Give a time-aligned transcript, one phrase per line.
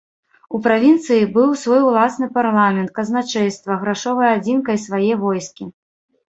[0.57, 5.63] У правінцыі быў свой уласны парламент, казначэйства, грашовая адзінка і свае войскі.